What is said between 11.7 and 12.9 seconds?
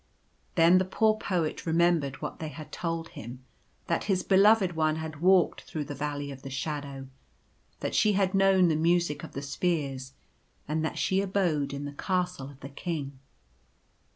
in the Castle of the